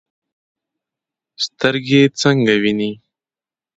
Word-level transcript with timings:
سترګې 1.45 2.03
څنګه 2.19 2.53
ویني؟ 2.63 2.91